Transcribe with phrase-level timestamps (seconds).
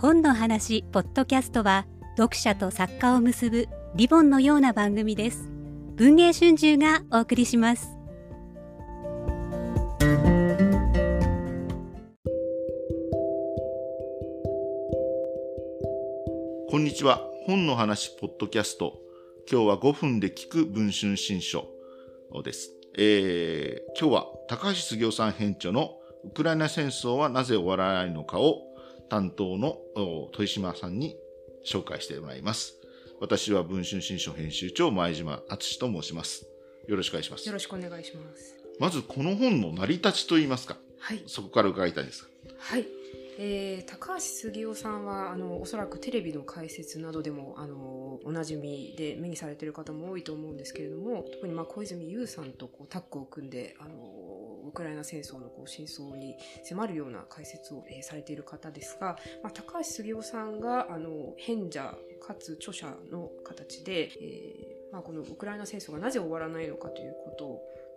[0.00, 1.84] 本の話ポッドキャストは
[2.16, 5.50] 読者と作家を結ぶリボンのような番組です。
[5.96, 7.88] 文藝春秋がお送りします。
[16.70, 17.20] こんにちは。
[17.46, 19.00] 本の話ポッドキャスト。
[19.50, 21.66] 今日は5分で聞く文春新書
[22.44, 28.67] です、えー今日は高橋杉雄さん編著のウクライナ戦争はなぜ終わらないのかを
[29.08, 31.16] 担当のお豊島さんに
[31.66, 32.74] 紹介してもらいます。
[33.20, 36.46] 私は文春新書編集長前島敦と申します。
[36.86, 37.52] よろしくお願いしますよ。
[37.52, 38.56] ろしくお願いします。
[38.78, 41.22] まずこの本の成り立ちといいますか、はい。
[41.26, 42.28] そこから伺いたいですが。
[42.58, 42.86] はい。
[43.40, 53.90] えー、高橋杉雄さんはあのおそらくテレビの解説などでもあのおなじみで目にされている方も多いと思うんですけれども特にまあ小泉悠さんとこうタッグを組んであの
[54.68, 61.94] ウクライナ戦争のこう真相に迫るような解説を、えーされている方ですが、まあ、高橋杉雄さんがあの編者
[62.26, 67.36] かつ著者の形で、えーまあ、このウクライナ戦争がなぜ終わらないのかというこ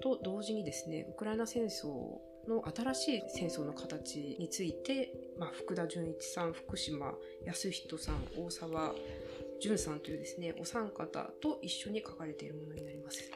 [0.01, 7.13] とと同時にですねウクライナ戦争の新しい戦争の形について、まあ、福田純一さん福島
[7.45, 8.93] 康人さん大沢
[9.61, 13.31] 淳さんというですねお三方と一緒に書かれているものになります。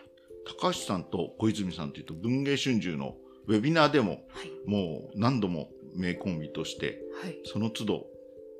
[0.59, 3.15] 高橋さんと小泉さんというと文芸春秋の
[3.47, 7.39] ウェビナーでもはい、もう何度も名コンビとしてはい。
[7.45, 8.07] その都度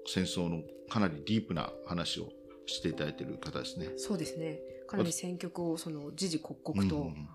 [0.08, 2.30] 戦争のかなりディープな話を
[2.66, 3.90] していただいている方ですね。
[3.98, 4.60] そうですね。
[4.88, 7.30] かなり選曲をその時々刻々と、うんうんうん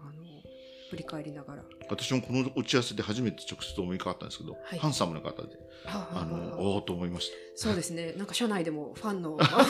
[0.91, 5.49] 振り返りながら私もこの打ち合わせで初めて直接お目にかかったんですけど、はいハンサムな方で、
[5.87, 9.65] ああの、おおと思いましそうですね なんか社内でもファンのた。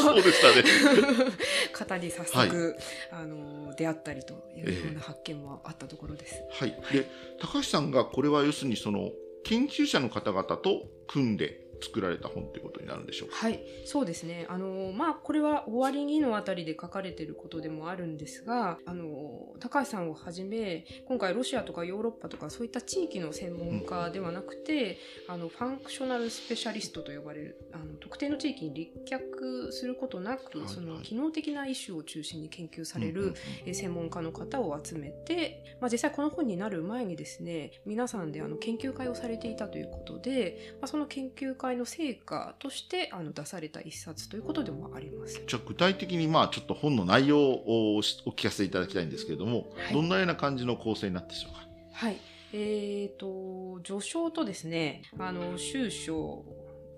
[0.00, 1.32] そうでしたね。
[1.72, 2.76] 方に早速、
[3.10, 6.42] あの出会ったりというような発見もあったところです。
[6.50, 6.70] はい。
[6.92, 7.08] で、
[7.40, 9.10] 高橋さんがこれは要するにその
[9.44, 13.36] 研究者の方々と組んで作られた本ということになるんでしょうか？
[13.36, 14.46] はい、そうですね。
[14.48, 24.98] あのまあこれは終わりにのあたりで書かれていることでもあるんですが、あの高橋さんをはじめ今回ロシアとかヨーロッパとかそういった地域の専門家ではなくて、
[25.28, 33.34] あの functional specialist と呼ばれるあの特定の地域に立脚することなく、はいそのはい機能的なイシューを中心に研究される、
[33.72, 45.42] 専門家の方を集めて、まあ、実際この本になる前にですね皆さんであの研究会をされていたということで、まあ、その研究会の成果としてあの出された一冊ということでもあります。
[45.44, 51.66] じゃあ具体的にまあちょっと本の内容をお聞かせていただきたいんですけれども、はいどんなような感じの構成になってでしょうか。
[51.92, 52.16] はい
[52.52, 56.44] えー、と序章とですねあの終章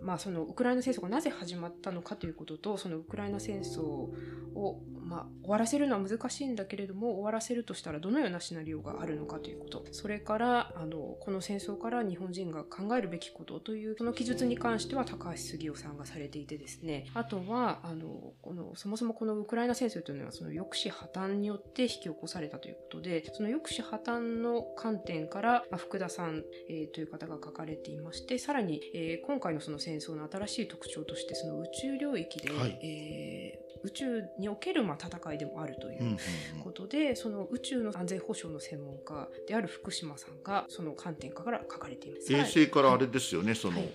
[0.01, 9.85] まあ、そのウクライナ戦争がなぜ始まったのかということとそのウクライナ戦争を、まあ、終わらせるのは難しいんだけれども終わらせるとしたらどのようなシナリオがあるのかということ。
[9.93, 17.07] それからあのこの戦争から日本人が考えるべきことというその記述に関しては高橋杉雄さんがされていてですね。
[17.15, 32.79] あとはあのこのそもそもこのウクライナ戦争というのはその抑止破綻によって引き起こされたということでその抑止破綻の観点から、まあ、福田さん、えーという方が書かれていましてさらに、えー今回のその戦争の新しい特徴としてその宇宙領域で、はい。
[32.83, 36.19] えー宇宙におけるまあ戦いでもあるといううんうん
[36.65, 42.33] ことで、その宇宙の安全保障の専門家である福島さんがその観点から書かれています。
[42.33, 43.93] 衛星からあれはいですよね、その、はい。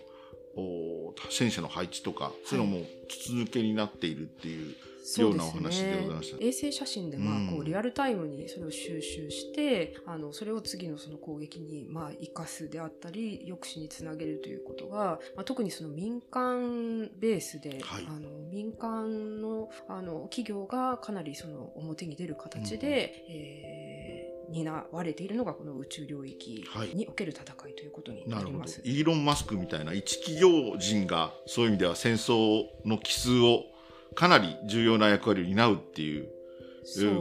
[0.55, 4.75] お戦車の配置とか、そういうのも筒抜けになっているっていう。
[5.03, 6.38] そうようなお話でございました。
[6.44, 7.62] 衛星写真でまあこうん。
[7.62, 18.06] うリアルタイムにそれを収集して、あのそれを次のその攻撃にまあ生かすであったり抑止につなげるということが、まあ、特にその民間ベースで、はい。
[18.08, 26.94] あの民間のあの企業がかなりその表に出る形で、えー担われているのがこの宇宙領域はい。
[26.94, 28.81] における戦いということになります。。
[28.84, 33.64] イーロン・マスクみたいな一企業人がそういう意味では戦争の奇数を
[34.13, 36.28] かなり重要な役割を担うっていう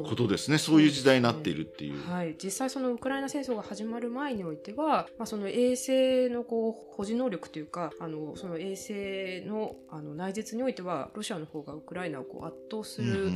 [0.05, 0.59] ことですね。
[0.59, 2.03] そういう時代になっているっていう。
[2.09, 13.31] はい、実際そのウクライナ戦争が始まる前においては、まあ、その衛星のこう保持能力というかあのその衛星のあの内実においてはロシアの方がウクライナをこう圧倒する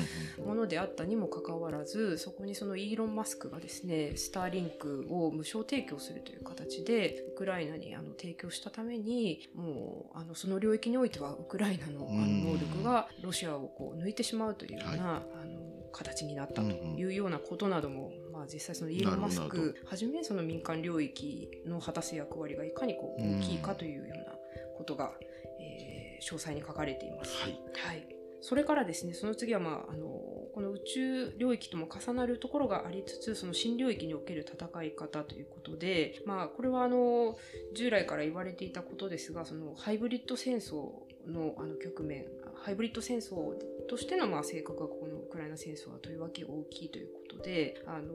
[0.44, 12.46] ものであったにもかかわらずそこにそのイーロン・マスクがですねスターリンクを無償提供するという形でウクライナにあの提供したためにもうあのその領域においてはウクライナのあのうん。
[12.46, 15.22] 能力がロシアをこう抜いてしまうというような、はい。
[15.42, 15.65] あの
[15.96, 24.32] 形になったとうんうんいうようなことなども、まあ、実際そのイーロン・マスクはじめその民間領域の果たす役割がいかにこう大きいかというような
[24.76, 25.12] ことが、
[25.60, 25.96] えー
[26.26, 27.36] 詳細に書かれています。
[27.42, 27.60] はい。
[27.74, 28.06] はい
[28.42, 37.36] それからですね、その次は、まあ、あの、この宇宙領域とも重なるところがありつつ、その新領域における戦い方ということで、まあ、これはあの、
[37.74, 40.92] 従来から言われていたことですが、そのハイブリッド戦争
[41.26, 42.26] のあの局面、
[42.66, 43.54] ハイブリッド戦争
[43.88, 48.12] としてのまあ性格がこのウクライナ戦争はとりわけ大きいということで、あの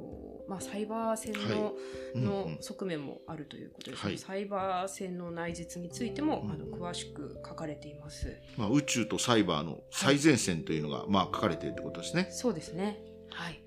[0.49, 1.73] まあ、サイバー戦の,、はい
[2.15, 8.35] うんのうん側面もあるということです、はいサイバー戦の内実についても、あの詳しく書かれています。
[8.57, 12.27] まあ、宇宙とサイバーの最前線というのが、まあ、書かれているってことですね。
[12.29, 12.99] そうですね。
[13.29, 13.63] はい。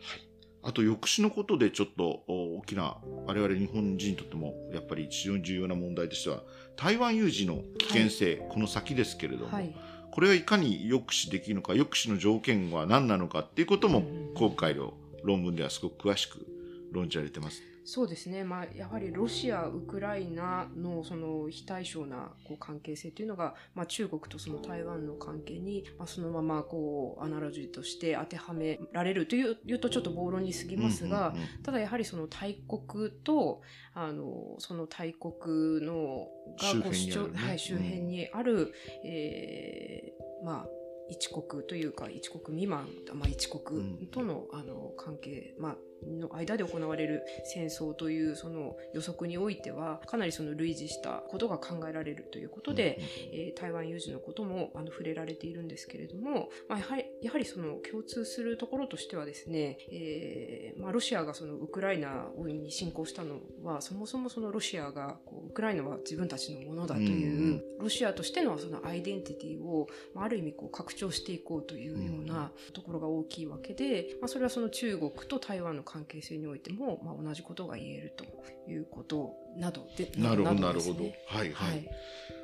[0.63, 6.43] あと抑止のことでちょっとお大きな我々日本人にとってもやっぱり非常に重要な問題としては
[6.77, 9.75] 台湾有事の危険性、この先ですけれども、はい。
[10.15, 14.05] これがいかに抑止できるのか抑止の条件は何なのかっていうことも
[14.37, 14.95] 今回の
[15.25, 16.47] 論文ではすごく詳しく
[16.93, 17.74] 論じられてます。
[17.85, 31.63] そうですね、まあ、やはりロシア、ウクライナのその非対称なこう関係性というのが、まあ、中国とその台湾の関係に、まあ、そのままこうアナロジーとして当てはめられるといういうとちょっと暴論に過ぎますが、うんうんうん。
[31.63, 33.61] ただやはりその大国と
[33.93, 36.29] あのその大国の
[36.59, 37.49] がこう主張、周辺にあるね。
[37.49, 38.73] はい、周辺にある、
[39.05, 40.67] えーまあ
[41.09, 52.99] 一国というか一国未満、まあ、一国との,、あの関係、まあの間で行われる戦争というその予測においてはかなりその類似したことが考えられるということで、
[53.33, 78.25] えー台湾有事のこともあの触れられているんですけれども、まあ、やはりやはりその共通するところとしてはですね、えーまあ、ロシアがそのウクライナに侵攻したのはそもそもそのロシアがこうウクライナは自分たちのものだという、うんロシアとしてのそのアイデンティティを、まあ、ある意味こう拡張していこうというようなところが大きいわけで、まあ、それはその中国と台湾の関係性においても、まあ、同じことが言えると
[78.71, 81.91] いうことなどでなるほどなるほど、ねはいはい、はい。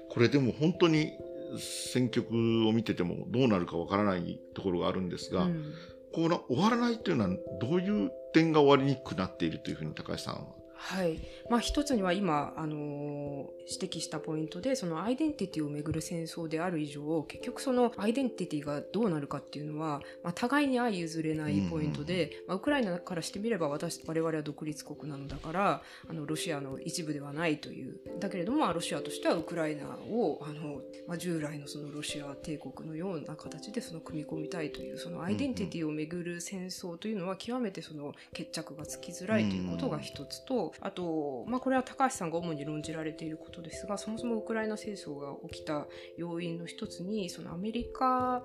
[0.08, 1.12] これでも本当に
[1.58, 5.74] 選曲を見ててもどうなるかわからないところがあるんですが、うん。
[6.12, 11.20] この終わらないというのはどういう点が終わりにくくなっているというふうに高橋さんははい。
[11.50, 28.00] まあ一つには今、あのー指摘したポイントで、そのアイデンティティをめぐる戦争である以上、結局そのアイデンティティがどうなるかっていうのは、まあ互いに相譲れないポイントで、まあウクライナからしてみれば私、我々は独立国なのだから、あの、ロシアの一部ではないという。
[28.18, 45.86] だけれども、まあロシアとしてはウクライナを、あの、まあ従来のそのロシア帝国のような形でその組み込みたいという、そのアイデンティティをめぐる戦争というのは極めてその決着がつきづらいということが一つと、あと、まあ、これは高橋さんが主に論じられていることですが、そもそもウクライナ戦争が起きた
[46.16, 48.42] 要因の一つに、そのアメリカ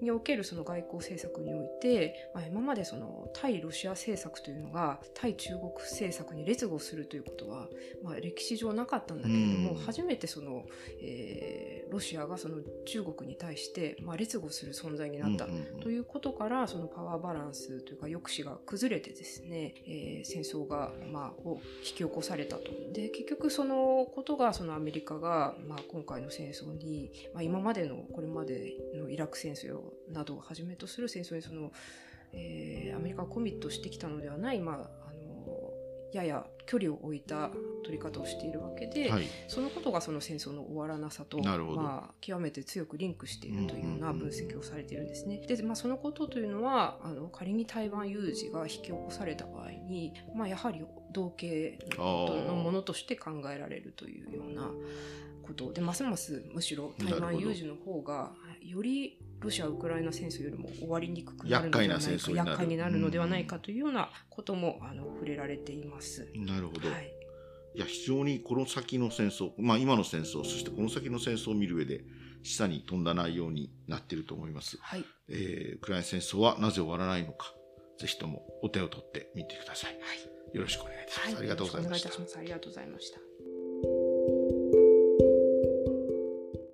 [0.00, 7.68] におけるその外交政策において、まあ、今までその対ロシア政策というのが対中国政策に劣後するということは、
[8.02, 9.76] まあ、歴史上なかったんだけれども、うん。
[9.76, 10.64] 初めてその、
[11.00, 15.46] えーロシアがその中国に対して、まあ、劣後する存在になった
[15.82, 22.70] ということからそのパワーバランスというか抑止が崩れてですね、えー戦争が、まあ、を引き起こされたと。
[22.92, 29.80] で結局そのことがそのアメリカが、まあ、今回の戦争に、まあ、今までのこれまでのイラク戦争
[30.10, 31.72] などをはじめとする戦争にその、
[32.32, 35.01] えーアメリカがコミットしてきたのではない、まあ、
[36.12, 37.50] やや距離を置いた
[37.84, 39.24] 取り方をしているわけで、はい。
[39.48, 44.28] そのことがその戦争の終わらなさと、なまあ、極めて強くリンクしているというようなうんうんうん。
[44.28, 45.38] 分析をされているんですね。
[45.46, 51.46] で、まあ、そのことというのはあの仮に台湾有事が引き起こされた場合に、まあ、やはり同型
[51.96, 54.70] あのもーのとして考えられるというような
[55.42, 58.32] ことでますますむしろ台湾有事の方が
[58.68, 62.48] よりロシア・ウクライナ戦争よりも終わりにくくなるのではないか厄介な戦争になる。
[62.50, 66.28] 厄介になるのではないかというようなことも、あの触れられています。
[66.34, 67.12] なるほど、はい。
[67.74, 72.04] いや非常にこの先の戦争、まあ、今の戦争そしてこの先の戦争を見る上で
[72.42, 75.04] 示唆に富んだ内容になっていると思います、はい。
[75.28, 77.54] えーウクライナ戦争はなぜ終わらないのか
[77.98, 79.94] ぜひともお手を取ってみてください、
[80.54, 82.08] よろしくお願いいたします、はい、ありがとうございました。
[82.10, 83.18] ありがとうございました。